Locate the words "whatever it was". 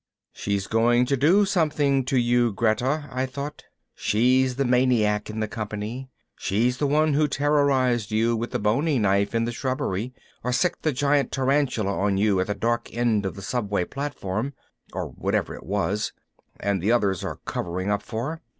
15.09-16.13